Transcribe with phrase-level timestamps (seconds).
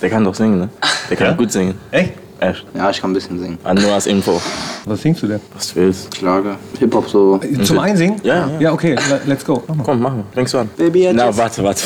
[0.00, 0.68] Der kann doch singen, ne?
[1.10, 1.32] Der kann Ja?
[1.34, 1.74] gut singen.
[1.90, 2.12] Echt?
[2.40, 2.64] Echt.
[2.72, 3.58] Ja, ich kann ein bisschen singen.
[3.64, 4.40] Ah, Nur als Info.
[4.84, 5.40] Was singst du denn?
[5.56, 6.16] Was du willst.
[6.16, 7.40] Schlager, Hip-Hop so.
[7.64, 8.20] Zum Einsingen?
[8.22, 8.50] Ja, ja.
[8.60, 9.60] Ja, okay, le- let's go.
[9.66, 9.82] Mach mal.
[9.84, 10.24] Komm, machen.
[10.34, 10.70] Fängst du an?
[10.76, 11.82] Baby, Na, just- warte, warte.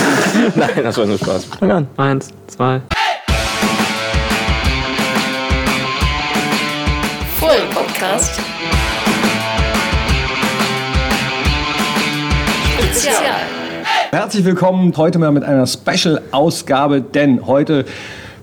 [0.54, 1.44] Nein, das war nur Spaß.
[1.58, 1.86] Fang an.
[1.98, 2.80] Eins, zwei.
[7.38, 7.58] Full
[14.12, 17.84] Herzlich willkommen heute mal mit einer Special-Ausgabe, denn heute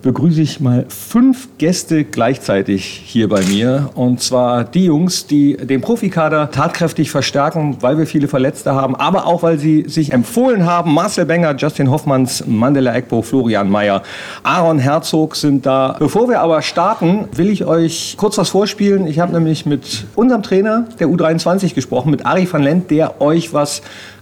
[0.01, 3.89] begrüße ich mal fünf Gäste gleichzeitig hier bei mir.
[3.93, 9.25] Und zwar die Jungs, die den Profikader tatkräftig verstärken, weil wir viele Verletzte haben, aber
[9.25, 10.93] auch, weil sie sich empfohlen haben.
[10.93, 14.03] Marcel Benger, Justin Hoffmanns, Mandela Ekbo, Florian Mayer,
[14.43, 15.97] Aaron Herzog sind da.
[15.99, 19.05] Bevor wir aber starten, will ich euch kurz was vorspielen.
[19.05, 23.53] Ich habe nämlich mit unserem Trainer der U23 gesprochen, mit Ari van Lent, der euch
[23.53, 23.81] was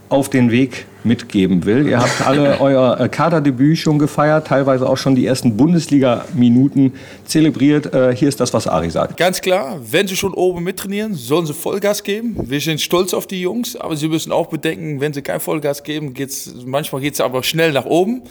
[0.10, 1.88] auf den Weg mitgeben will.
[1.88, 6.94] Ihr habt alle euer äh, Kaderdebüt schon gefeiert, teilweise auch schon die ersten Bundesliga-Minuten
[7.26, 7.94] zelebriert.
[7.94, 9.18] Äh, hier ist das, was Ari sagt.
[9.18, 12.36] Ganz klar, wenn sie schon oben mittrainieren, sollen sie Vollgas geben.
[12.42, 15.84] Wir sind stolz auf die Jungs, aber sie müssen auch bedenken, wenn sie kein Vollgas
[15.84, 18.24] geben, geht's, manchmal geht es aber schnell nach oben.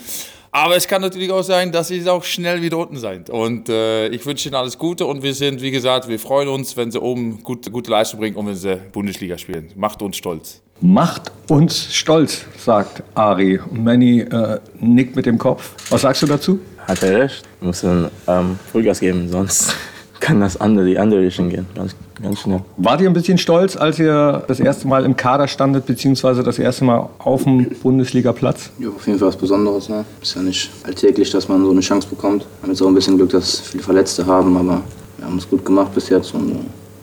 [0.51, 3.29] Aber es kann natürlich auch sein, dass sie auch schnell wieder unten sind.
[3.29, 6.77] Und äh, ich wünsche ihnen alles Gute und wir sind, wie gesagt, wir freuen uns,
[6.77, 9.73] wenn sie oben gut, gute Leistung bringen und wenn sie Bundesliga spielen.
[9.75, 10.61] Macht uns stolz.
[10.81, 13.59] Macht uns stolz, sagt Ari.
[13.59, 15.71] Und Manny äh, nickt mit dem Kopf.
[15.89, 16.59] Was sagst du dazu?
[16.79, 17.43] Hat er recht.
[17.61, 19.73] Wir müssen ähm, Vollgas geben, sonst
[20.19, 21.65] kann das andere, die andere Richtung gehen.
[21.75, 22.61] Ganz, ganz schnell.
[22.75, 26.59] Wart ihr ein bisschen stolz, als ihr das erste Mal im Kader standet, beziehungsweise das
[26.59, 28.69] erste Mal auf dem Bundesliga-Platz?
[28.77, 29.87] Ja, auf jeden Fall was Besonderes.
[29.87, 30.03] Ne?
[30.21, 32.41] Ist ja nicht alltäglich, dass man so eine Chance bekommt.
[32.41, 34.81] Wir haben jetzt auch ein bisschen Glück, dass viele Verletzte haben, aber
[35.17, 36.55] wir haben es gut gemacht bis jetzt und äh,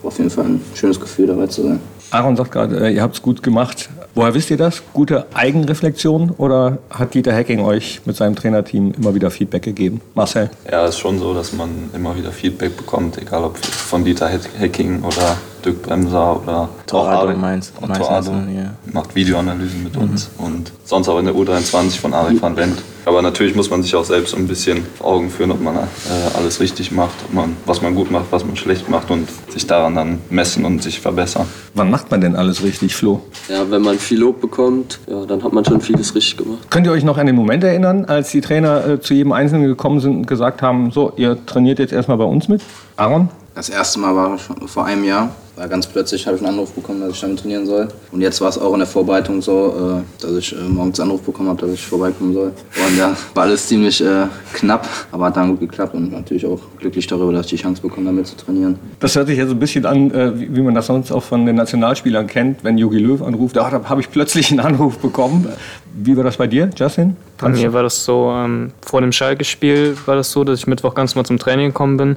[0.03, 1.79] war auf jeden Fall ein schönes Gefühl, dabei zu sein.
[2.11, 3.89] Aaron sagt gerade, äh, ihr habt es gut gemacht.
[4.15, 4.83] Woher wisst ihr das?
[4.93, 10.01] Gute Eigenreflexion oder hat Dieter Hecking euch mit seinem Trainerteam immer wieder Feedback gegeben?
[10.13, 10.51] Marcel?
[10.71, 14.29] Ja, es ist schon so, dass man immer wieder Feedback bekommt, egal ob von Dieter
[14.59, 18.91] Hecking oder Dirk Bremser oder Torado Ari- Mainz- und Torado Mainz, ja.
[18.91, 22.81] macht Videoanalysen mit uns und sonst auch in der U23 von Ari van Wendt.
[23.05, 25.79] Aber natürlich muss man sich auch selbst ein bisschen vor Augen führen, ob man äh,
[26.37, 29.67] alles richtig macht, ob man, was man gut macht, was man schlecht macht und sich
[29.67, 31.45] daran dann messen und sich verbessern.
[31.73, 33.21] Wann macht man denn alles richtig, Flo?
[33.47, 36.71] Ja, wenn man viel Lob bekommt, ja, dann hat man schon vieles richtig gemacht.
[36.71, 39.67] Könnt ihr euch noch an den Moment erinnern, als die Trainer äh, zu jedem Einzelnen
[39.67, 42.63] gekommen sind und gesagt haben, so, ihr trainiert jetzt erstmal bei uns mit?
[42.97, 43.29] Aaron?
[43.53, 45.35] Das erste Mal war schon vor einem Jahr.
[45.55, 47.87] War ganz plötzlich habe ich einen Anruf bekommen, dass ich damit trainieren soll.
[48.11, 51.11] Und jetzt war es auch in der Vorbereitung so, äh, dass ich äh, morgens einen
[51.11, 52.47] Anruf bekommen habe, dass ich vorbeikommen soll.
[52.47, 56.59] Und ja, war alles ziemlich äh, knapp, aber hat dann gut geklappt und natürlich auch
[56.79, 58.79] glücklich darüber, dass ich die Chance bekomme, damit zu trainieren.
[58.99, 61.45] Das hört sich ja so ein bisschen an, äh, wie, man das sonst auch von
[61.45, 63.55] den Nationalspielern kennt, wenn Jogi Löw anruft.
[63.55, 65.47] Da habe ich plötzlich einen Anruf bekommen.
[65.93, 67.15] Wie war das bei dir, Justin?
[67.37, 70.95] Bei mir war das so, ähm, vor dem Schalke-Spiel war das so, dass ich Mittwoch
[70.95, 72.15] ganz normal zum Training gekommen bin.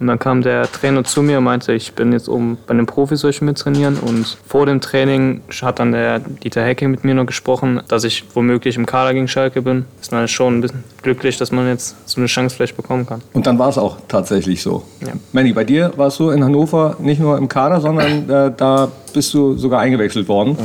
[0.00, 2.86] Und dann kam der Trainer zu mir und meinte, ich bin jetzt oben bei den
[2.86, 3.96] Profis, soll ich mit trainieren.
[3.96, 8.24] Und vor dem Training hat dann der Dieter Hecking mit mir noch gesprochen, dass ich
[8.34, 9.84] womöglich im Kader gegen Schalke bin.
[10.00, 13.22] Ist man schon ein bisschen glücklich, dass man jetzt so eine Chance vielleicht bekommen kann.
[13.32, 14.82] Und dann war es auch tatsächlich so.
[15.00, 15.12] Ja.
[15.32, 18.90] Manny, bei dir war es so in Hannover nicht nur im Kader, sondern äh, da
[19.12, 20.58] bist du sogar eingewechselt worden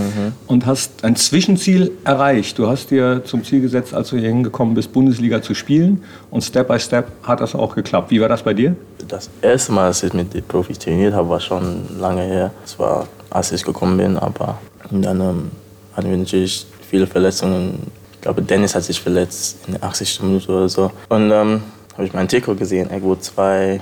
[0.48, 2.58] und hast ein Zwischenziel erreicht.
[2.58, 6.04] Du hast dir zum Ziel gesetzt, als du hier hingekommen bist, Bundesliga zu spielen.
[6.32, 8.10] Und Step by Step hat das auch geklappt.
[8.12, 8.76] Wie war das bei dir?
[9.08, 12.52] Das erste Mal, dass ich mit den Profis trainiert habe, war schon lange her.
[12.62, 14.58] Das war, als ich gekommen bin, aber
[14.92, 15.52] dann ähm,
[15.96, 17.92] hatten wir natürlich viele Verletzungen.
[18.14, 20.22] Ich glaube, Dennis hat sich verletzt in der 80.
[20.24, 20.92] Minute oder so.
[21.10, 21.62] Und ähm,
[21.94, 23.82] habe ich mein Trikot gesehen, Eggo 2,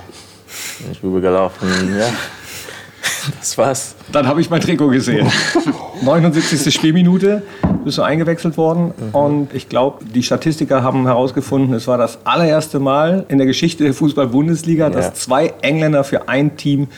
[0.80, 2.08] bin ich rübergelaufen, ja.
[3.38, 3.94] Das war's.
[4.12, 5.26] Dann habe ich mein Trikot gesehen.
[6.02, 6.72] 79.
[6.72, 7.42] Spielminute
[7.84, 8.92] bist du eingewechselt worden.
[9.12, 13.84] Und ich glaube, die Statistiker haben herausgefunden, es war das allererste Mal in der Geschichte
[13.84, 15.14] der Fußball-Bundesliga, dass Ja.
[15.14, 16.88] zwei Engländer für ein Team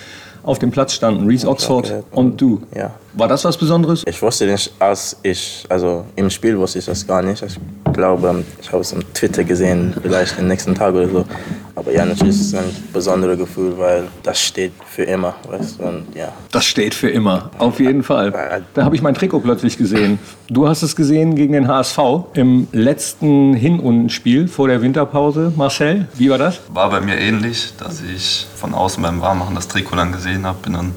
[0.42, 1.26] auf dem Platz standen.
[1.26, 2.62] Reece Oxford und du.
[2.74, 2.92] Ja.
[3.12, 4.04] War das was Besonderes?
[4.06, 7.42] Ich wusste nicht, als ich, also im Spiel wusste ich das gar nicht.
[7.42, 7.58] Ich
[7.92, 11.24] glaube, ich habe es am Twitter gesehen, vielleicht den nächsten Tag oder so.
[11.74, 15.84] Aber ja, natürlich ist es ein besonderes Gefühl, weil das steht für immer, weißt du,
[15.84, 16.32] und ja.
[16.52, 17.50] Das steht für immer.
[17.58, 18.64] Auf jeden Fall.
[18.74, 20.20] Da habe ich mein Trikot plötzlich gesehen.
[20.48, 21.98] Du hast es gesehen gegen den HSV
[22.34, 25.52] im letzten Hinrundenspiel vor der Winterpause.
[25.56, 26.60] Marcel, wie war das?
[26.68, 30.58] War bei mir ähnlich, dass ich von außen beim Warmmachen das Trikot dann gesehen habe,
[30.62, 30.92] bin dann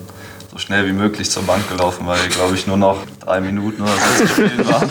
[0.54, 3.92] so schnell wie möglich zur Bank gelaufen, weil, glaube ich, nur noch drei Minuten oder
[3.92, 4.90] so zu spielen waren.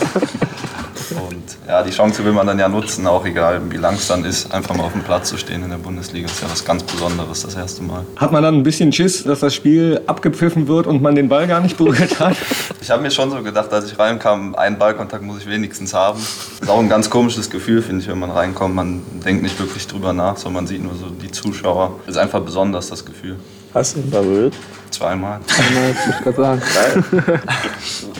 [1.11, 4.25] Und ja, die Chance will man dann ja nutzen, auch egal wie lang es dann
[4.25, 6.25] ist, einfach mal auf dem Platz zu stehen in der Bundesliga.
[6.25, 8.03] ist ja was ganz Besonderes, das erste Mal.
[8.17, 11.47] Hat man dann ein bisschen Schiss, dass das Spiel abgepfiffen wird und man den Ball
[11.47, 12.35] gar nicht berührt hat?
[12.81, 16.19] Ich habe mir schon so gedacht, als ich reinkam, einen Ballkontakt muss ich wenigstens haben.
[16.19, 18.75] Ist auch ein ganz komisches Gefühl, finde ich, wenn man reinkommt.
[18.75, 21.99] Man denkt nicht wirklich drüber nach, sondern man sieht nur so die Zuschauer.
[22.07, 23.37] Ist einfach besonders, das Gefühl.
[23.73, 24.53] Hast du ihn berührt?
[24.91, 25.39] Zweimal.
[25.47, 27.05] ich gerade sagen.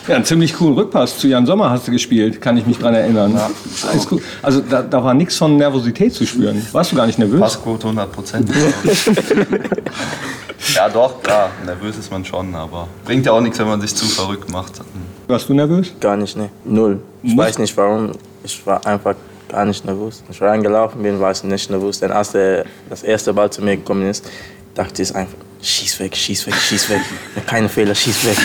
[0.07, 2.95] Ja, einen ziemlich coolen Rückpass zu Jan Sommer hast du gespielt, kann ich mich dran
[2.95, 3.39] erinnern.
[3.89, 4.21] Alles cool.
[4.41, 6.65] Also da, da war nichts von Nervosität zu spüren.
[6.71, 7.39] Warst du gar nicht nervös?
[7.39, 8.49] Passquote 100 Prozent.
[10.75, 11.51] ja, doch, klar.
[11.63, 14.81] Nervös ist man schon, aber bringt ja auch nichts, wenn man sich zu verrückt macht.
[15.27, 15.93] Warst du nervös?
[15.99, 16.49] Gar nicht, ne.
[16.65, 16.99] Null.
[17.21, 18.11] Ich Muss- weiß nicht warum.
[18.43, 19.13] Ich war einfach
[19.47, 20.23] gar nicht nervös.
[20.27, 21.99] Als ich reingelaufen bin, war ich nicht nervös.
[21.99, 24.27] Denn als der, das erste Ball zu mir gekommen ist,
[24.75, 27.01] dachte ich einfach, schieß weg, schieß weg, schieß weg.
[27.47, 28.37] Keine Fehler, schieß weg.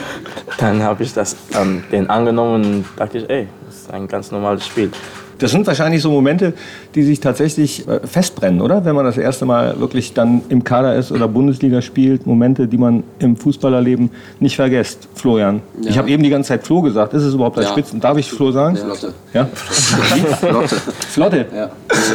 [0.58, 4.30] Dann habe ich das ähm, den angenommen und dachte ich, ey, das ist ein ganz
[4.30, 4.90] normales Spiel.
[5.38, 6.52] Das sind wahrscheinlich so Momente,
[6.94, 8.84] die sich tatsächlich äh, festbrennen, oder?
[8.84, 12.26] Wenn man das erste Mal wirklich dann im Kader ist oder Bundesliga spielt.
[12.26, 15.08] Momente, die man im Fußballerleben nicht vergisst.
[15.14, 15.62] Florian.
[15.80, 15.90] Ja.
[15.90, 17.14] Ich habe eben die ganze Zeit Flo gesagt.
[17.14, 17.70] Ist es überhaupt ein Ja.
[17.70, 18.00] Spitzen?
[18.00, 18.76] Darf ich Flo sagen?
[18.76, 19.14] Flotte.
[19.32, 19.46] Ja.
[19.54, 20.76] Flotte.
[21.08, 21.46] Flotte.
[21.54, 21.70] Ja.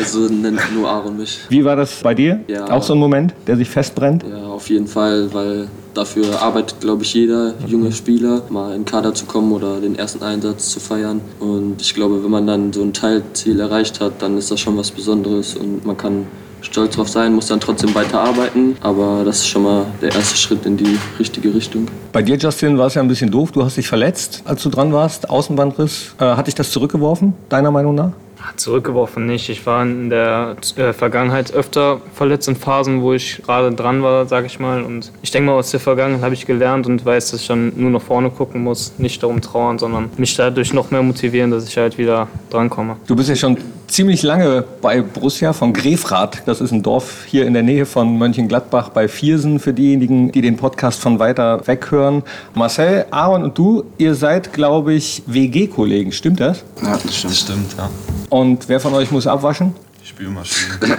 [0.06, 1.40] So nennt nur Aaron mich.
[1.50, 2.42] Wie war das bei dir?
[2.48, 2.70] Ja.
[2.70, 4.24] Auch so ein Moment, der sich festbrennt?
[4.30, 8.86] Ja, auf jeden Fall, weil dafür arbeitet, glaube ich, jeder junge Spieler, mal in den
[8.86, 11.22] Kader zu kommen oder den ersten Einsatz zu feiern.
[11.40, 14.78] Und ich glaube, wenn man dann so ein Teilziel erreicht hat, dann ist das schon
[14.78, 16.28] was Besonderes und man kann
[16.64, 18.76] stolz drauf sein, muss dann trotzdem weiter arbeiten.
[18.82, 21.88] Aber das ist schon mal der erste Schritt in die richtige Richtung.
[22.12, 23.52] Bei dir, Justin, war es ja ein bisschen doof.
[23.52, 25.30] Du hast dich verletzt, als du dran warst.
[25.30, 26.16] Außenbandriss.
[26.20, 28.12] Äh, hat dich das zurückgeworfen, deiner Meinung nach?
[28.56, 29.50] Zurückgeworfen nicht.
[29.50, 34.26] Ich war in der äh, Vergangenheit öfter verletzt in Phasen, wo ich gerade dran war,
[34.26, 34.84] sage ich mal.
[34.84, 37.74] Und ich denke mal, aus der Vergangenheit habe ich gelernt und weiß, dass ich dann
[37.76, 41.68] nur nach vorne gucken muss, nicht darum trauern, sondern mich dadurch noch mehr motivieren, dass
[41.68, 42.98] ich halt wieder drankomme.
[43.08, 43.58] Du bist ja schon
[43.88, 46.44] ziemlich lange bei Borussia von Grefrath.
[46.46, 49.60] Das ist ein Dorf hier in der Nähe von Mönchengladbach bei Viersen.
[49.60, 52.24] Für diejenigen, die den Podcast von weiter weg hören.
[52.54, 56.12] Marcel, Aaron und du, ihr seid, glaube ich, WG-Kollegen.
[56.12, 56.64] Stimmt das?
[56.82, 57.34] Ja, das stimmt.
[57.34, 57.90] Das stimmt, ja.
[58.30, 59.74] Und wer von euch muss abwaschen?
[60.02, 60.80] Die Spülmaschine.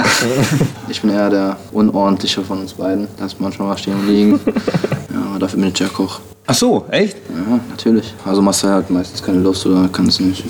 [0.89, 3.09] Ich bin eher der Unordentliche von uns beiden.
[3.19, 4.41] Lass manchmal was stehen und liegen.
[5.35, 6.21] Ja, aber dafür bin ich der Koch.
[6.47, 7.17] Ach so, echt?
[7.29, 8.15] Ja, natürlich.
[8.25, 10.45] Also Marcel hat meistens keine Lust oder kann es nicht.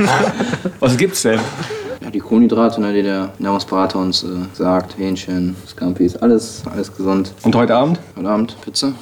[0.80, 1.38] Was gibt's denn?
[2.10, 7.32] Ja, die Kohlenhydrate, ne, die der Ernährungsberater uns äh, sagt, Hähnchen, Scampis, alles, alles gesund.
[7.42, 8.00] Und heute Abend?
[8.16, 8.88] Heute Abend Pizza.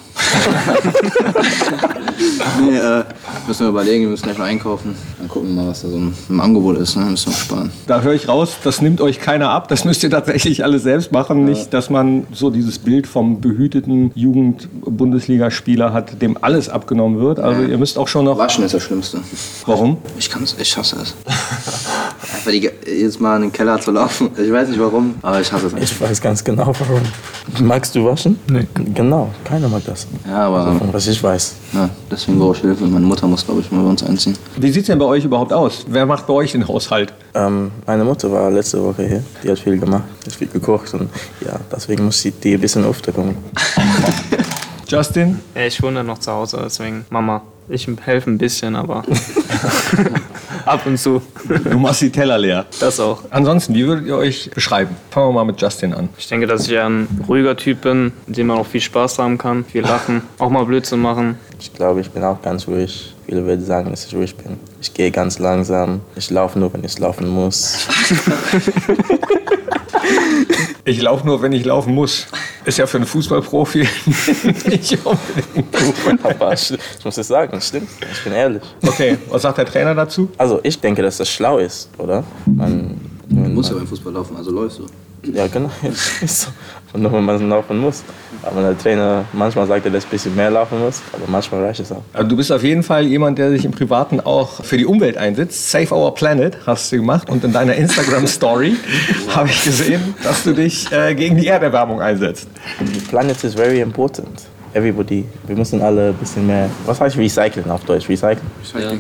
[2.61, 3.05] nee, äh,
[3.47, 4.95] müssen wir überlegen, wir müssen gleich mal einkaufen.
[5.19, 6.97] Dann gucken wir mal, was da so im, im Angebot ist.
[6.97, 7.05] Ne?
[7.05, 7.71] Müssen wir sparen.
[7.87, 9.69] Da höre ich raus, das nimmt euch keiner ab.
[9.69, 11.45] Das müsst ihr tatsächlich alle selbst machen.
[11.45, 17.41] Nicht, dass man so dieses Bild vom behüteten Jugend-Bundesligaspieler hat, dem alles abgenommen wird.
[17.41, 18.37] Also ihr müsst auch schon noch.
[18.37, 19.21] Waschen ist das Schlimmste.
[19.65, 19.97] Warum?
[20.19, 21.15] Ich kann's, ich hasse es.
[22.21, 24.31] Einfach die, jedes Mal in den Keller zu laufen.
[24.39, 25.73] Ich weiß nicht warum, aber ich hasse es.
[25.75, 27.03] Ich weiß ganz genau warum.
[27.67, 28.39] Magst du waschen?
[28.49, 28.67] Nee.
[28.95, 30.07] Genau, keiner mag das.
[30.27, 31.55] Ja, aber Von was ich weiß.
[31.75, 32.85] ja, deswegen brauche ich Hilfe.
[32.87, 34.37] Meine Mutter muss, glaube ich, mal bei uns einziehen.
[34.57, 35.85] Wie sieht es denn bei euch überhaupt aus?
[35.89, 37.13] Wer macht bei euch den Haushalt?
[37.35, 39.23] Ähm, meine Mutter war letzte Woche hier.
[39.43, 41.09] Die hat viel gemacht, hat viel gekocht und
[41.45, 43.37] ja, deswegen muss sie die ein bisschen öfter kommen.
[44.89, 45.41] Justin?
[45.55, 47.43] Ja, ich wohne noch zu Hause, deswegen Mama.
[47.69, 49.05] Ich helfe ein bisschen, aber
[50.65, 51.21] ab und zu.
[51.47, 52.65] Du machst die Teller leer.
[52.81, 53.25] Das auch.
[53.29, 54.97] Ansonsten, wie würdet ihr euch beschreiben?
[55.11, 56.09] Fangen wir mal mit Justin an.
[56.17, 59.37] Ich denke, dass ich ein ruhiger Typ bin, mit dem man auch viel Spaß haben
[59.37, 61.39] kann, viel lachen, auch mal Blödsinn machen.
[61.61, 63.15] Ich glaube, ich bin auch ganz ruhig.
[63.27, 64.59] Viele würden sagen, dass ich ruhig bin.
[64.81, 66.01] Ich gehe ganz langsam.
[66.17, 67.87] Ich laufe nur, wenn ich laufen muss.
[70.89, 72.27] Ich laufe nur, wenn ich laufen muss.
[72.65, 73.81] Ist ja für einen Fußballprofi
[74.65, 76.19] nicht unbedingt gut.
[76.25, 77.91] Aber ich, ich muss es sagen, stimmt.
[78.11, 78.63] Ich bin ehrlich.
[78.87, 80.31] Okay, was sagt der Trainer dazu?
[80.39, 82.25] Also, ich denke, dass das schlau ist, oder?
[82.47, 84.87] Man, Du musst ja beim Fußball laufen, also läufst du.
[85.23, 85.71] Ja, genau.
[86.21, 86.51] Ist so.
[86.93, 88.03] Und nur wenn man laufen muss.
[88.43, 91.81] Aber der Trainer, manchmal sagt er, dass ein bisschen mehr laufen muss, aber manchmal reicht
[91.81, 92.03] es auch.
[92.13, 95.19] Also du bist auf jeden Fall jemand, der sich im Privaten auch für die Umwelt
[95.19, 95.71] einsetzt.
[95.71, 98.77] Save Our Planet hast du gemacht und in deiner Instagram-Story
[99.29, 102.49] habe ich gesehen, dass du dich äh, gegen die Erderwärmung einsetzt.
[102.79, 104.47] The planet is very important.
[104.73, 108.09] Everybody, wir müssen alle ein bisschen mehr, was heißt recyceln auf Deutsch?
[108.09, 108.41] Recyceln?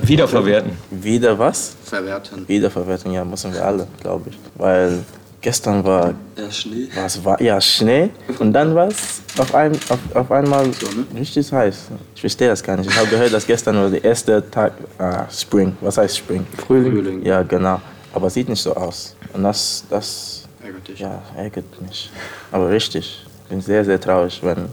[0.03, 0.73] Wiederverwerten.
[0.91, 1.77] Wieder was?
[1.85, 2.49] Verwerten.
[2.49, 4.39] Wiederverwertung, ja, müssen wir alle, glaube ich.
[4.57, 5.05] Weil
[5.41, 6.89] gestern war Ja, Schnee.
[6.95, 10.69] was war ja Schnee und dann war es auf, ein, auf, auf einmal
[11.15, 11.89] richtig heiß.
[12.15, 12.91] Ich verstehe das gar nicht.
[12.91, 15.77] Ich habe gehört, dass gestern war der erste Tag ah, Spring.
[15.81, 16.47] Was heißt Spring?
[16.67, 17.25] Frühling.
[17.25, 17.81] Ja, genau.
[18.13, 19.15] Aber sieht nicht so aus.
[19.33, 20.99] Und das, das Ärgert dich.
[21.01, 22.11] ja, ärgert mich.
[22.51, 23.25] Aber richtig.
[23.45, 24.67] Ich bin sehr, sehr traurig, wenn,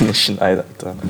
[0.14, 0.64] Schneider.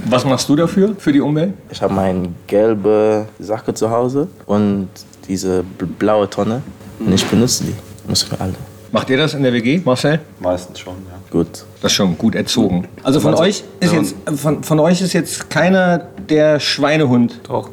[0.07, 1.55] Was machst du dafür, für die Umwelt?
[1.71, 4.89] Ich habe meine gelbe Sache zu Hause und
[5.29, 6.63] diese bl- blaue Tonne.
[6.99, 7.75] Und ich benutze die.
[8.07, 8.55] Muss für alle.
[8.93, 10.21] Macht ihr das in der WG, Marcel?
[10.41, 11.19] Meistens schon, ja.
[11.31, 11.65] Gut.
[11.81, 12.89] Das ist schon gut erzogen.
[13.05, 17.41] Also von euch ist jetzt von, von euch ist jetzt keiner der Schweinehund.
[17.45, 17.71] Doch.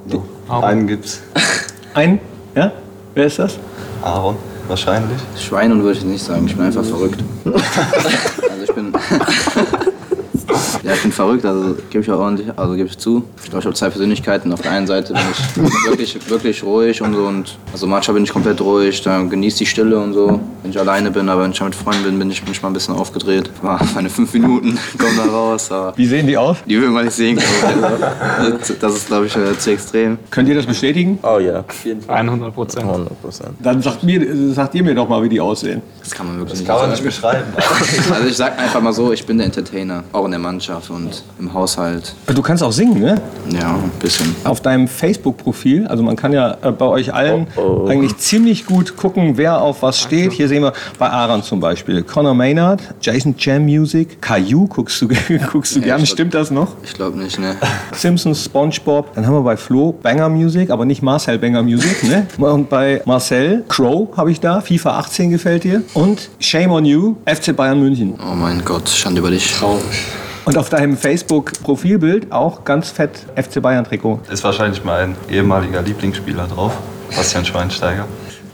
[0.48, 1.22] Einen gibt's.
[1.96, 2.20] Ein?
[2.56, 2.72] Ja?
[3.16, 3.58] Wer ist das?
[4.04, 4.36] Aaron,
[4.68, 5.18] wahrscheinlich.
[5.40, 7.24] Schwein und würde ich nicht sagen, ich bin einfach verrückt.
[7.46, 8.94] also ich bin.
[10.88, 13.24] ja, ich bin verrückt, also gebe ich auch ordentlich, also gebe ich zu.
[13.44, 14.54] Ich glaube, ich habe zwei Persönlichkeiten.
[14.54, 18.24] Auf der einen Seite bin ich wirklich, wirklich ruhig und so und also manchmal bin
[18.24, 21.52] ich komplett ruhig, dann genieße die Stille und so, wenn ich alleine bin, aber wenn
[21.52, 23.50] ich mit Freunden bin, bin ich manchmal ein bisschen aufgedreht.
[23.64, 26.58] Ja, meine fünf Minuten kommen da raus, aber Wie sehen die aus?
[26.66, 27.38] die will man nicht sehen.
[28.38, 30.18] Also, das- ist, glaube ich, äh, zu extrem.
[30.32, 31.20] Könnt ihr das bestätigen?
[31.24, 31.64] Oh ja,
[32.08, 32.86] 100 Prozent.
[32.86, 33.50] 100 Prozent.
[33.60, 35.82] Dann sagt, mir, sagt ihr mir doch mal, wie die aussehen.
[36.00, 37.44] Das kann man wirklich Das kann man nicht beschreiben.
[38.14, 41.24] Also ich sag einfach mal so, ich bin der Entertainer, auch in der Mannschaft und
[41.40, 42.14] im Haushalt.
[42.28, 43.22] Du kannst auch singen, ne?
[43.50, 44.36] Ja, ein bisschen.
[44.44, 47.88] Auf deinem Facebook-Profil, also man kann ja äh, bei euch allen Oh, oh.
[47.88, 50.34] eigentlich ziemlich gut gucken, wer auf was steht.
[50.34, 55.08] Hier sehen wir bei Aaron zum Beispiel Conor Maynard, Jason Jam Music, Caillou, guckst du,
[55.52, 56.76] guckst du Ja, gerne, stimmt das noch?
[56.84, 57.56] Ich glaube nicht, ne?
[57.94, 59.14] Simpsons, SpongeBob.
[59.16, 62.04] Dann haben wir bei Flo Banger Music, aber nicht Marcel Banger Music.
[62.04, 62.28] Ne?
[62.38, 64.62] Und bei Marcel Crow habe ich da.
[64.62, 65.84] FIFA 18 gefällt dir.
[65.94, 68.16] Und Shame on You, FC Bayern München.
[68.20, 69.54] Oh mein Gott, Schande über dich.
[70.48, 74.22] Und auf deinem Facebook-Profilbild auch ganz fett FC Bayern Trikot.
[74.32, 76.72] Ist wahrscheinlich mein ehemaliger Lieblingsspieler drauf,
[77.14, 78.06] Bastian Schweinsteiger.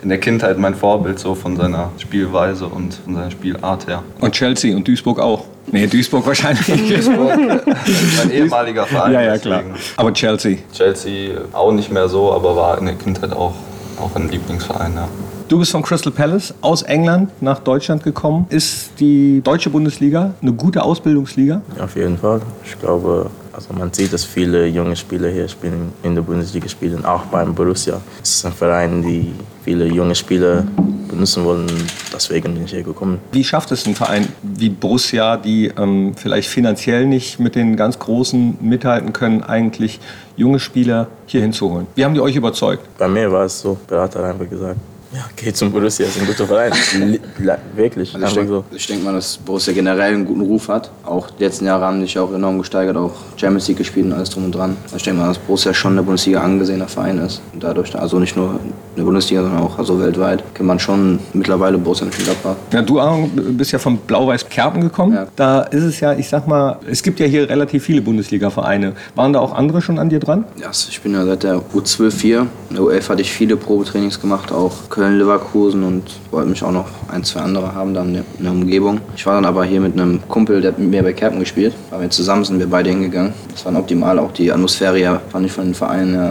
[0.01, 4.01] In der Kindheit mein Vorbild so von seiner Spielweise und von seiner Spielart her.
[4.19, 5.45] Und Chelsea und Duisburg auch.
[5.67, 6.67] Nee, Duisburg wahrscheinlich.
[7.07, 9.13] Mein ehemaliger Verein.
[9.13, 9.59] ja, ja, klar.
[9.59, 9.79] deswegen.
[9.95, 10.57] Aber Chelsea.
[10.73, 13.53] Chelsea auch nicht mehr so, aber war in der Kindheit auch,
[14.01, 14.95] auch ein Lieblingsverein.
[14.95, 15.07] Ja.
[15.53, 18.47] Du bist von Crystal Palace aus England nach Deutschland gekommen.
[18.49, 21.61] Ist die deutsche Bundesliga eine gute Ausbildungsliga?
[21.79, 22.41] Auf jeden Fall.
[22.65, 27.05] Ich glaube, also man sieht, dass viele junge Spieler hier spielen, in der Bundesliga spielen,
[27.05, 28.01] auch beim Borussia.
[28.23, 29.31] Es ist ein Verein, die
[29.63, 30.63] viele junge Spieler
[31.07, 31.67] benutzen wollen.
[32.11, 33.19] Deswegen bin ich hier gekommen.
[33.31, 37.99] Wie schafft es ein Verein wie Borussia, die ähm, vielleicht finanziell nicht mit den ganz
[37.99, 39.99] Großen mithalten können, eigentlich
[40.35, 41.85] junge Spieler hier hinzuholen?
[41.93, 42.87] Wie haben die euch überzeugt?
[42.97, 44.79] Bei mir war es so, Berater hat einfach gesagt,
[45.13, 46.71] ja, geh zum Borussia, ist ein guter Verein.
[46.99, 48.65] Li- li- Wirklich, Also ich denke so.
[48.89, 50.89] denk mal, dass Borussia generell einen guten Ruf hat.
[51.05, 54.29] Auch die letzten Jahre haben sich auch enorm gesteigert, auch Champions League gespielt und alles
[54.29, 54.75] drum und dran.
[54.85, 57.41] Also ich denke mal, dass Borussia schon in der Bundesliga angesehener Verein ist.
[57.53, 61.19] Und dadurch, also nicht nur in der Bundesliga, sondern auch also weltweit, kennt man schon
[61.33, 62.55] mittlerweile Borussia Mönchengladbach.
[62.71, 65.13] Ja, du Aaron, bist ja von Blau-Weiß Kerpen gekommen.
[65.13, 65.27] Ja.
[65.35, 68.93] Da ist es ja, ich sag mal, es gibt ja hier relativ viele Bundesliga-Vereine.
[69.15, 70.45] Waren da auch andere schon an dir dran?
[70.59, 72.47] Ja, ich bin ja seit der U12 hier.
[72.69, 76.71] In der U11 hatte ich viele Probetrainings gemacht, auch Köln, Leverkusen und wollte mich auch
[76.71, 79.01] noch ein, zwei andere haben dann in der- Umgebung.
[79.15, 81.73] Ich war dann aber hier mit einem Kumpel, der hat mit mir bei Kerpen gespielt.
[81.97, 83.33] Wir zusammen sind wir beide hingegangen.
[83.51, 86.29] Das war optimal, auch die Atmosphäre hier fand ich von den Vereinen ja,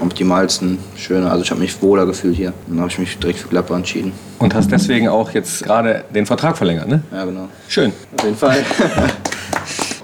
[0.00, 1.30] am optimalsten, schöner.
[1.30, 2.52] Also ich habe mich wohler gefühlt hier.
[2.68, 4.12] Dann habe ich mich direkt für Gladbach entschieden.
[4.38, 7.02] Und hast deswegen auch jetzt gerade den Vertrag verlängert, ne?
[7.12, 7.48] Ja, genau.
[7.68, 7.92] Schön.
[8.16, 8.56] Auf jeden Fall.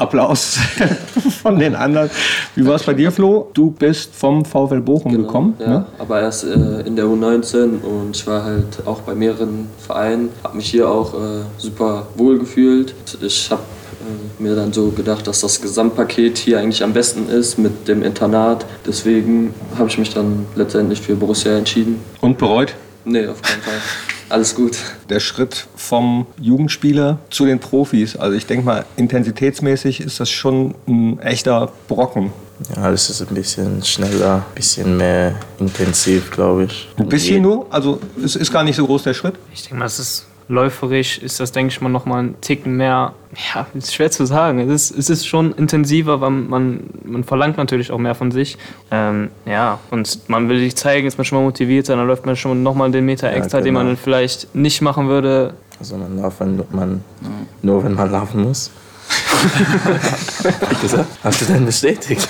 [0.01, 0.59] Applaus
[1.43, 2.11] von den anderen.
[2.55, 3.51] Wie war es bei dir, Flo?
[3.55, 5.55] Du bist vom VfL Bochum gekommen.
[5.59, 5.87] Genau, Ja, Ne?
[5.99, 10.57] aber erst äh, in der U19 und ich war halt auch bei mehreren Vereinen, habe
[10.57, 11.19] mich hier auch äh,
[11.59, 12.95] super wohl gefühlt.
[13.21, 17.59] Ich habe äh, mir dann so gedacht, dass das Gesamtpaket hier eigentlich am besten ist
[17.59, 18.65] mit dem Internat.
[18.87, 22.01] Deswegen habe ich mich dann letztendlich für Borussia entschieden.
[22.21, 22.75] Und bereut?
[23.05, 23.75] Nee, auf keinen Fall.
[24.31, 24.79] Alles gut.
[25.09, 28.15] Der Schritt vom Jugendspieler zu den Profis.
[28.17, 32.33] Also ich denke mal, intensitätsmäßig ist das schon ein echter Brocken.
[32.77, 36.89] Ja, alles ist ein bisschen schneller, ein bisschen mehr intensiv, glaube ich.
[36.97, 37.67] Ein bisschen nur?
[37.71, 39.35] Also es ist gar nicht so groß der Schritt.
[39.53, 42.77] Ich denke mal, es ist läuferisch, ist das, denke ich mal, noch mal ein Ticken
[42.77, 43.15] mehr.
[43.55, 44.59] Ja, ist schwer zu sagen.
[44.59, 48.59] Es ist, es ist schon intensiver, weil man, man verlangt natürlich auch mehr von sich.
[48.91, 52.35] Ähm, ja, und man will sich zeigen, ist man schon mal motiviert, dann läuft man
[52.35, 53.95] schon noch mal den Meter extra, den man genau.
[53.95, 55.55] dann vielleicht nicht machen würde.
[55.79, 57.05] Also man darf wenn man,
[57.63, 58.71] nur wenn man laufen muss.
[61.23, 62.29] Hast du denn bestätigt?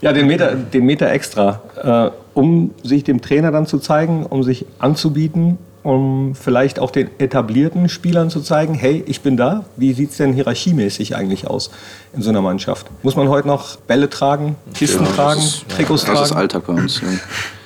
[0.00, 4.42] Ja, den Meter, den Meter extra, äh, um sich dem Trainer dann zu zeigen, um
[4.42, 9.64] sich anzubieten, um vielleicht auch den etablierten Spielern zu zeigen, hey, ich bin da.
[9.76, 11.70] Wie sieht es denn hierarchiemäßig eigentlich aus
[12.12, 12.86] in so einer Mannschaft?
[13.02, 16.40] Muss man heute noch Bälle tragen, Kisten tragen, Trikots Das ist tragen?
[16.40, 17.00] Alltag bei uns.
[17.00, 17.08] Ja.
[17.08, 17.18] Wir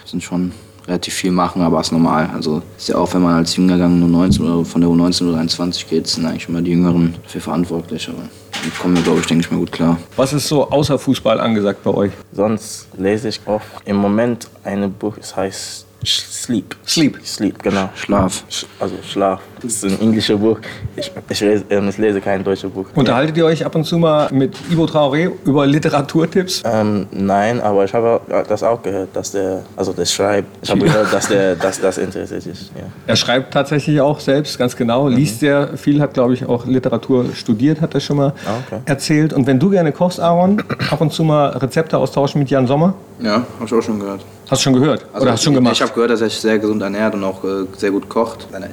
[0.05, 0.53] sind schon
[0.87, 2.31] relativ viel machen, aber ist normal.
[2.35, 5.39] Also ist ja auch, wenn man als Jüngergang nur 19 oder von der U19 oder
[5.39, 8.09] 21 geht, sind eigentlich immer die Jüngeren dafür verantwortlich.
[8.09, 9.99] Aber damit kommen wir, glaube ich, denke ich mal gut klar.
[10.17, 12.13] Was ist so außer Fußball angesagt bei euch?
[12.33, 16.75] Sonst lese ich oft im Moment ein Buch, es heißt Sleep.
[16.85, 17.19] Sleep.
[17.25, 17.91] Sleep, genau.
[17.97, 18.45] Schlaf.
[18.51, 19.41] Sch- Also Schlaf.
[19.65, 20.59] Das ist ein englisches Buch.
[20.95, 22.85] Ich, ich, lese, ähm, ich lese kein deutsches Buch.
[22.95, 26.63] Unterhaltet ihr euch ab und zu mal mit Ivo Traoré über Literaturtipps?
[26.67, 30.49] Ähm, nein, aber ich habe das auch gehört, dass der, also der schreibt.
[30.63, 32.73] Ich habe gehört, dass der, dass das interessiert ist.
[32.77, 32.83] Ja.
[33.07, 37.27] Er schreibt tatsächlich auch selbst, ganz genau, liest sehr viel, hat, glaube ich, auch Literatur
[37.35, 38.81] studiert, hat er schon mal Ah, okay.
[38.85, 39.33] erzählt.
[39.33, 42.95] Und wenn du gerne kochst, Aaron, ab und zu mal Rezepte austauschen mit Jan Sommer?
[43.21, 44.21] Ja, habe ich auch schon gehört.
[44.51, 45.07] Hast du schon gehört?
[45.19, 45.73] Oder hast du schon gemacht?
[45.75, 48.47] Ich habe gehört, dass er sich sehr gesund ernährt und auch äh, sehr gut kocht.
[48.53, 48.67] Seine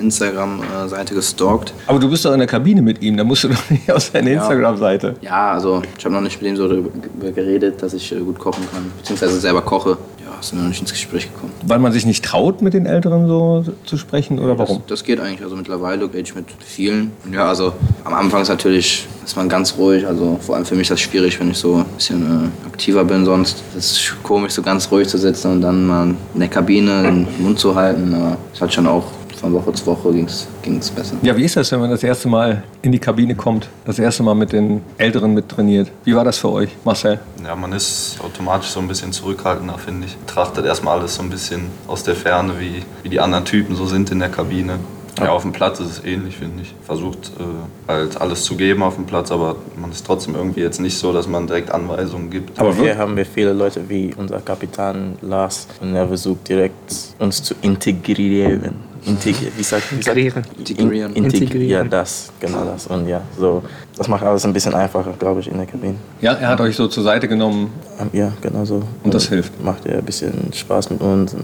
[0.81, 1.73] Instagram-Seite gestalkt.
[1.87, 4.11] Aber du bist doch in der Kabine mit ihm, da musst du doch nicht aus
[4.11, 5.15] seiner Instagram-Seite.
[5.21, 6.89] Ja, also ich habe noch nicht mit ihm so darüber
[7.33, 8.91] geredet, dass ich äh, gut kochen kann.
[8.97, 9.97] Beziehungsweise selber koche.
[10.19, 11.51] Ja, sind noch nicht ins Gespräch gekommen.
[11.65, 14.77] Weil man sich nicht traut, mit den Älteren so zu sprechen oder warum?
[14.87, 15.43] Das, das geht eigentlich.
[15.43, 17.11] Also mittlerweile rede ich mit vielen.
[17.31, 17.73] Ja, also
[18.03, 20.07] am Anfang ist natürlich, ist man ganz ruhig.
[20.07, 23.03] Also vor allem für mich ist das schwierig, wenn ich so ein bisschen äh, aktiver
[23.03, 23.63] bin sonst.
[23.77, 27.27] Es ist komisch, so ganz ruhig zu sitzen und dann mal in der Kabine den
[27.39, 28.13] Mund zu halten.
[28.13, 29.05] Aber es hat schon auch
[29.41, 31.15] von Woche zu Woche ging es besser.
[31.23, 34.21] Ja, wie ist das, wenn man das erste Mal in die Kabine kommt, das erste
[34.23, 35.91] Mal mit den Älteren mit trainiert?
[36.05, 37.19] Wie war das für euch, Marcel?
[37.43, 40.15] Ja, man ist automatisch so ein bisschen zurückhaltender, finde ich.
[40.15, 43.87] Betrachtet erstmal alles so ein bisschen aus der Ferne, wie, wie die anderen Typen so
[43.87, 44.79] sind in der Kabine.
[45.19, 46.73] Ja, auf dem Platz ist es ähnlich, finde ich.
[46.85, 50.79] Versucht äh, halt alles zu geben auf dem Platz, aber man ist trotzdem irgendwie jetzt
[50.79, 52.57] nicht so, dass man direkt Anweisungen gibt.
[52.59, 57.43] Aber hier haben wir viele Leute wie unser Kapitän Lars und er versucht direkt uns
[57.43, 58.90] zu integrieren.
[59.05, 60.43] Integri wie sagt, wie sagt Integrieren.
[60.57, 61.13] Integrieren.
[61.13, 61.85] In, integri Integrieren.
[61.85, 62.87] Ja, das, genau das.
[62.87, 63.63] Und ja, so,
[63.97, 65.95] das macht alles ein bisschen einfacher, glaube ich, in der Kabine.
[66.21, 67.73] Ja, er hat euch so zur Seite genommen.
[67.99, 68.83] Ähm, Ja, genau so.
[69.03, 69.63] Und das hilft.
[69.63, 71.33] Macht er ein bisschen Spaß mit uns.
[71.33, 71.43] Und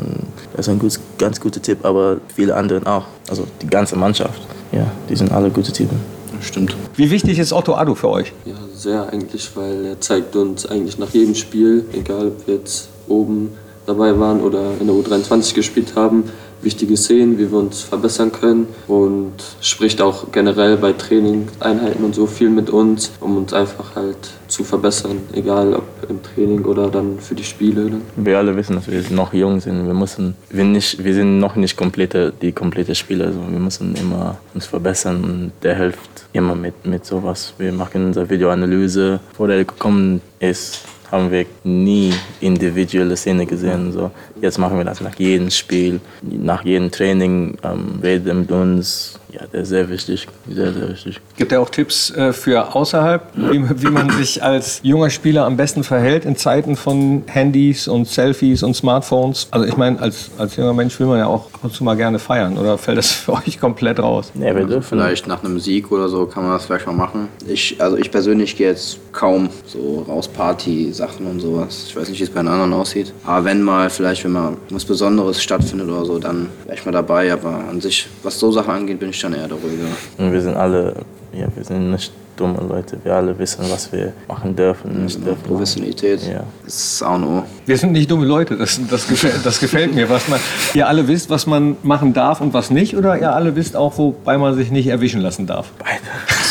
[0.55, 3.05] das ist ein gut, ganz guter Tipp, aber viele anderen auch.
[3.29, 4.41] Also die ganze Mannschaft.
[4.71, 5.99] Ja, die sind alle gute Typen.
[6.41, 6.75] Stimmt.
[6.95, 8.33] Wie wichtig ist Otto Addo für euch?
[8.45, 12.89] Ja, sehr eigentlich, weil er zeigt uns eigentlich nach jedem Spiel, egal ob wir jetzt
[13.07, 13.49] oben
[13.87, 16.25] dabei waren oder in der U23 gespielt haben,
[16.61, 22.25] wichtige Szenen, wie wir uns verbessern können und spricht auch generell bei Trainingeinheiten und so
[22.25, 27.19] viel mit uns, um uns einfach halt zu verbessern, egal ob im Training oder dann
[27.19, 27.89] für die Spiele.
[27.89, 28.01] Dann.
[28.15, 29.85] Wir alle wissen, dass wir noch jung sind.
[29.85, 33.27] Wir müssen, wir, nicht, wir sind noch nicht komplette, die komplette Spieler.
[33.27, 35.99] Also wir müssen immer uns verbessern und der hilft
[36.33, 37.53] immer mit, mit sowas.
[37.57, 39.19] Wir machen unsere Videoanalyse.
[39.31, 43.91] Bevor der gekommen ist, haben wir nie individuelle Szene gesehen.
[43.91, 44.11] So,
[44.41, 49.19] jetzt machen wir das nach jedem Spiel, nach jedem Training, ähm, redet er mit uns.
[49.39, 51.19] Ja, der ist sehr wichtig, sehr, sehr wichtig.
[51.35, 55.57] Gibt er auch Tipps äh, für außerhalb, wie, wie man sich als junger Spieler am
[55.57, 59.47] besten verhält in Zeiten von Handys und Selfies und Smartphones?
[59.51, 61.95] Also ich meine, als, als junger Mensch will man ja auch ab und zu mal
[61.95, 64.31] gerne feiern oder fällt das für euch komplett raus?
[64.33, 64.87] Ja, wir dürfen.
[64.97, 67.27] Vielleicht nach einem Sieg oder so kann man das vielleicht mal machen.
[67.47, 71.85] Ich, also ich persönlich gehe jetzt kaum so raus Party-Sachen und sowas.
[71.89, 73.13] Ich weiß nicht, wie es bei den anderen aussieht.
[73.23, 76.91] Aber wenn mal, vielleicht wenn mal was Besonderes stattfindet oder so, dann wäre ich mal
[76.91, 77.31] dabei.
[77.31, 79.83] Aber an sich, was so Sachen angeht, bin ich dann eher der Ruhige.
[80.17, 80.93] Und wir sind alle,
[81.33, 82.99] ja, wir sind nicht dumme Leute.
[83.03, 85.41] Wir alle wissen, was wir machen dürfen, nicht dürfen.
[85.41, 86.43] Professionalität Ja.
[86.67, 87.43] ist auch nur.
[87.65, 90.07] Wir sind nicht dumme Leute, das, das, gefällt, das gefällt mir.
[90.07, 90.39] Was man,
[90.75, 93.97] ihr alle wisst, was man machen darf und was nicht, oder ihr alle wisst auch,
[93.97, 95.71] wobei man sich nicht erwischen lassen darf?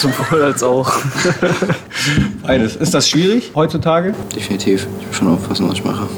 [0.00, 0.92] Sowohl als auch.
[2.44, 2.74] Beides.
[2.76, 4.12] Ist das schwierig heutzutage?
[4.34, 4.88] Definitiv.
[5.00, 6.08] Ich muss schon aufpassen, was ich mache.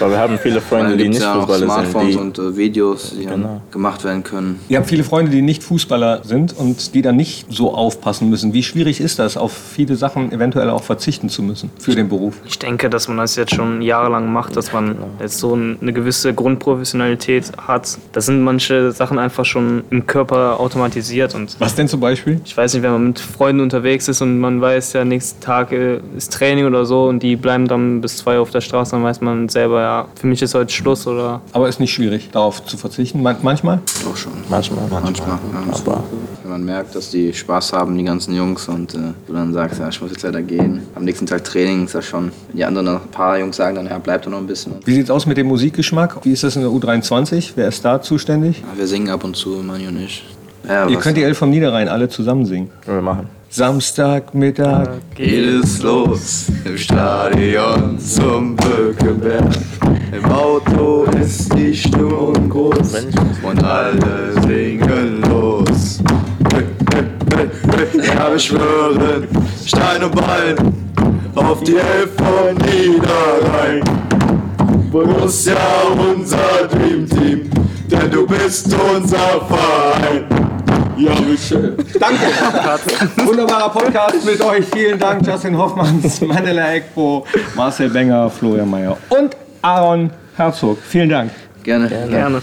[0.00, 2.36] Aber wir haben viele Freunde, die nicht ja auch Fußballer Smartphones sind.
[2.36, 3.60] Die, und äh, Videos, die dann Genau.
[3.70, 4.60] gemacht werden können.
[4.68, 8.52] Ihr habt viele Freunde, die nicht Fußballer sind und die dann nicht so aufpassen müssen.
[8.52, 12.34] Wie schwierig ist das, auf viele Sachen eventuell auch verzichten zu müssen für den Beruf?
[12.46, 16.32] Ich denke, dass man das jetzt schon jahrelang macht, dass man jetzt so eine gewisse
[16.34, 17.98] Grundprofessionalität hat.
[18.12, 22.40] Da sind manche Sachen einfach schon im Körper automatisiert und Was denn zum Beispiel?
[22.44, 25.72] ich weiß nicht, wenn man mit Freunden unterwegs ist und man weiß, ja, nächsten Tag
[25.72, 28.92] äh, ist Training oder so und die bleiben dann bis zwei Uhr auf der Straße,
[28.92, 32.30] dann weiß man selber, ja, für mich ist heute Schluss oder Aber ist nicht schwierig,
[32.32, 33.22] darauf zu verzichten.
[33.22, 33.80] Man manchmal?
[34.10, 34.32] Auch schon.
[34.48, 34.84] manchmal.
[34.90, 35.28] Manchmal.
[35.28, 35.38] Ja,
[35.84, 36.04] Aber
[36.42, 39.78] Wenn man merkt, dass die Spaß haben, die ganzen Jungs, und äh, du dann sagst,
[39.80, 40.82] ja, ich muss jetzt leider gehen.
[40.94, 42.32] Am nächsten Tag Training ist das schon.
[42.48, 44.72] Wenn die anderen, ein paar Jungs sagen dann, ja, bleib doch noch ein bisschen.
[44.84, 46.24] Wie sieht es aus mit dem Musikgeschmack?
[46.24, 47.52] Wie ist das in der U23?
[47.56, 48.60] Wer ist da zuständig?
[48.60, 50.24] Ja, wir singen ab und zu, Manu und ich.
[50.68, 52.70] Ja, Ihr was- könnt die Elf vom Niederrhein alle zusammen singen.
[52.86, 53.28] wir machen.
[53.54, 54.88] Samstagmittag.
[55.14, 59.44] Geht es los im Stadion zum Böckeberg.
[60.10, 63.06] Im Auto ist die Stimmung groß
[63.42, 66.02] und alle singen los.
[68.16, 69.28] Ja, wir schwören,
[69.66, 70.74] Stein und Bein
[71.34, 73.82] auf die Elf vom Niederrhein.
[74.90, 75.56] Borussia,
[76.14, 77.50] unser Dreamteam,
[77.90, 80.51] denn du bist unser Verein.
[80.96, 81.76] Ja, wie schön.
[81.98, 82.26] Danke.
[83.26, 84.66] Wunderbarer Podcast mit euch.
[84.66, 90.78] Vielen Dank, Justin Hoffmanns, Mandela Ekbo, Marcel Benger, Florian Mayer und Aaron Herzog.
[90.78, 91.30] Vielen Dank.
[91.62, 91.88] Gerne.
[91.88, 92.42] Gerne.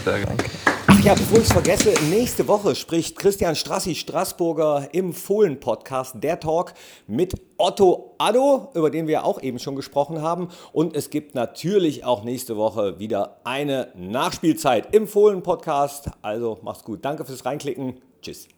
[0.86, 6.40] Ach ja, bevor ich es vergesse, nächste Woche spricht Christian Strassi Straßburger im Fohlen-Podcast Der
[6.40, 6.74] Talk
[7.06, 10.48] mit Otto Addo, über den wir auch eben schon gesprochen haben.
[10.72, 16.10] Und es gibt natürlich auch nächste Woche wieder eine Nachspielzeit im Fohlen-Podcast.
[16.22, 17.04] Also macht's gut.
[17.04, 17.94] Danke fürs Reinklicken.
[18.20, 18.48] Tschüss.